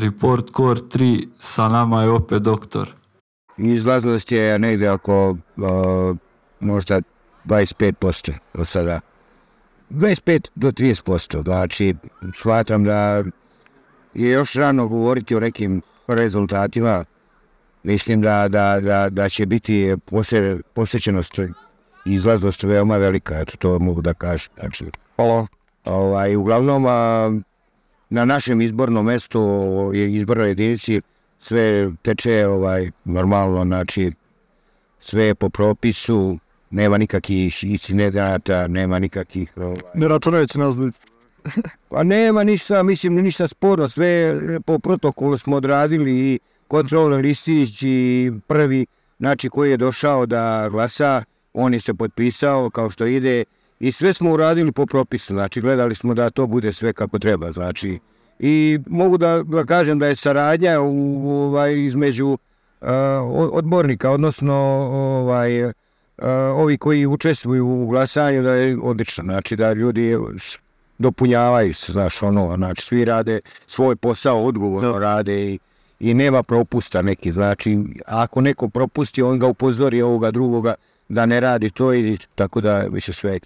Report 0.00 0.50
Core 0.56 0.80
3, 0.80 1.28
sa 1.38 1.68
nama 1.68 2.02
je 2.02 2.10
opet 2.10 2.42
doktor. 2.42 2.88
Izlaznost 3.56 4.32
je 4.32 4.58
negdje 4.58 4.90
oko 4.90 5.30
uh, 5.30 6.16
možda 6.60 7.00
25% 7.44 8.32
od 8.54 8.68
sada. 8.68 9.00
25 9.90 10.48
do 10.54 10.72
30%, 10.72 11.42
znači 11.44 11.94
shvatam 12.36 12.84
da 12.84 13.24
je 14.14 14.30
još 14.30 14.54
rano 14.54 14.88
govoriti 14.88 15.36
o 15.36 15.40
nekim 15.40 15.82
rezultatima. 16.06 17.04
Mislim 17.82 18.20
da, 18.20 18.48
da, 18.48 18.80
da, 18.80 19.08
da 19.10 19.28
će 19.28 19.46
biti 19.46 19.96
posle, 20.04 20.56
posvećenost 20.74 21.38
i 21.38 21.48
izlaznost 22.04 22.62
veoma 22.62 22.96
velika, 22.96 23.38
eto 23.40 23.56
to 23.56 23.78
mogu 23.78 24.02
da 24.02 24.14
kažem. 24.14 24.52
Znači, 24.60 24.84
Hvala. 25.16 25.46
ovaj, 25.84 26.36
uglavnom, 26.36 26.86
a, 26.86 27.30
na 28.10 28.24
našem 28.24 28.60
izbornom 28.60 29.06
mestu, 29.06 29.40
je 29.94 30.14
izbornoj 30.14 30.48
jedinici, 30.48 31.00
sve 31.38 31.90
teče 32.02 32.46
ovaj, 32.46 32.90
normalno, 33.04 33.64
znači, 33.64 34.12
sve 35.00 35.24
je 35.24 35.34
po 35.34 35.48
propisu, 35.48 36.38
nema 36.70 36.98
nikakvih 36.98 37.64
incidenata, 37.64 38.66
nema 38.66 38.98
nikakvih... 38.98 39.52
Ovaj, 39.56 39.76
Ne 39.94 40.08
računajući 40.08 40.58
nas. 40.58 40.76
Pa 41.88 42.02
nema 42.02 42.44
ništa, 42.44 42.82
mislim, 42.82 43.14
ništa 43.14 43.48
sporno, 43.48 43.88
sve 43.88 44.40
po 44.66 44.78
protokolu 44.78 45.38
smo 45.38 45.56
odradili 45.56 46.12
i 46.12 46.38
kontrolni 46.68 47.22
listić 47.22 47.82
i 47.82 48.32
prvi, 48.46 48.86
znači, 49.18 49.48
koji 49.48 49.70
je 49.70 49.76
došao 49.76 50.26
da 50.26 50.68
glasa, 50.68 51.24
on 51.52 51.74
je 51.74 51.80
se 51.80 51.94
potpisao 51.94 52.70
kao 52.70 52.90
što 52.90 53.06
ide 53.06 53.44
i 53.80 53.92
sve 53.92 54.14
smo 54.14 54.32
uradili 54.32 54.72
po 54.72 54.86
propisu, 54.86 55.34
znači, 55.34 55.60
gledali 55.60 55.94
smo 55.94 56.14
da 56.14 56.30
to 56.30 56.46
bude 56.46 56.72
sve 56.72 56.92
kako 56.92 57.18
treba, 57.18 57.52
znači, 57.52 57.98
i 58.38 58.78
mogu 58.86 59.18
da, 59.18 59.42
da 59.42 59.64
kažem 59.64 59.98
da 59.98 60.06
je 60.06 60.16
saradnja 60.16 60.80
u, 60.80 61.30
ovaj, 61.30 61.84
između 61.84 62.28
uh, 62.28 62.88
odbornika, 63.52 64.10
odnosno 64.10 64.54
ovaj, 64.92 65.64
uh, 65.64 65.72
ovi 66.56 66.78
koji 66.78 67.06
učestvuju 67.06 67.68
u 67.68 67.86
glasanju, 67.86 68.42
da 68.42 68.52
je 68.54 68.78
odlično, 68.82 69.24
znači, 69.24 69.56
da 69.56 69.72
ljudi 69.72 70.16
dopunjavaju 70.98 71.74
se, 71.74 71.92
znaš, 71.92 72.22
ono, 72.22 72.56
znači, 72.56 72.82
svi 72.82 73.04
rade 73.04 73.40
svoj 73.66 73.96
posao, 73.96 74.44
odgovorno 74.44 74.98
rade 74.98 75.52
i, 75.52 75.58
i 76.00 76.14
nema 76.14 76.42
propusta 76.42 77.02
neki, 77.02 77.32
znači, 77.32 77.78
ako 78.06 78.40
neko 78.40 78.68
propusti, 78.68 79.22
on 79.22 79.38
ga 79.38 79.46
upozori 79.46 80.02
ovoga 80.02 80.30
drugoga 80.30 80.74
da 81.08 81.26
ne 81.26 81.40
radi 81.40 81.70
to 81.70 81.94
i 81.94 82.18
tako 82.34 82.60
da 82.60 82.80
više 82.80 83.12
sve 83.12 83.38